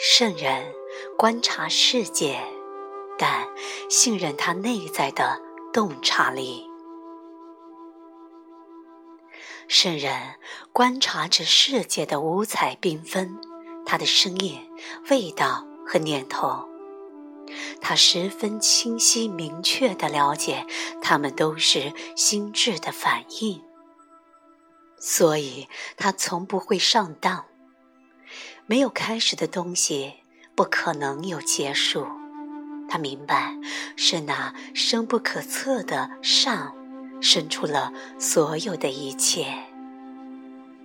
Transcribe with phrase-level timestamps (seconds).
[0.00, 0.72] 圣人
[1.16, 2.40] 观察世界，
[3.18, 3.48] 但
[3.90, 6.64] 信任他内在的洞察力。
[9.66, 10.36] 圣人
[10.72, 13.40] 观察着世界的五彩缤纷，
[13.84, 14.70] 他的声音、
[15.10, 16.68] 味道和念头，
[17.80, 20.64] 他十分清晰明确地了解，
[21.02, 23.60] 他们都是心智的反应，
[25.00, 27.44] 所以他从不会上当。
[28.66, 30.14] 没有开始的东西，
[30.54, 32.06] 不可能有结束。
[32.88, 33.54] 他明白，
[33.96, 36.74] 是那深不可测的上，
[37.20, 39.46] 生出了所有的一切。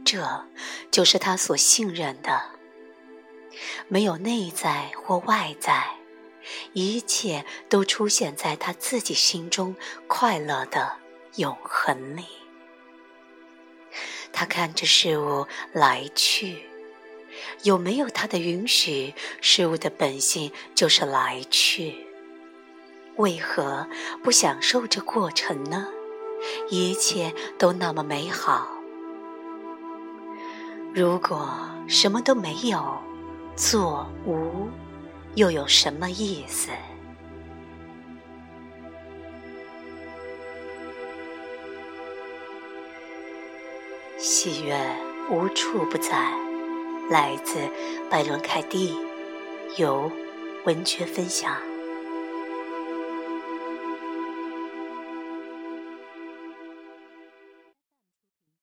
[0.04, 0.46] 这
[0.92, 2.42] 就是他所信任的。
[3.88, 5.96] 没有内在或外在，
[6.74, 9.76] 一切都出现在他自己心中
[10.08, 10.98] 快乐的
[11.36, 12.26] 永恒里。
[14.34, 16.73] 他看着事物来去。
[17.64, 19.14] 有没有他的允许？
[19.40, 22.06] 事物的本性就是来去。
[23.16, 23.88] 为何
[24.22, 25.88] 不享受这过程呢？
[26.70, 28.68] 一切都那么美好。
[30.94, 31.50] 如果
[31.88, 32.98] 什么都没有，
[33.56, 34.68] 做无，
[35.36, 36.70] 又有什么意思？
[44.18, 44.76] 喜悦
[45.30, 46.53] 无处不在。
[47.14, 47.70] 来自
[48.10, 48.98] 拜伦凯蒂，
[49.78, 50.12] 由
[50.66, 51.56] 文学分享。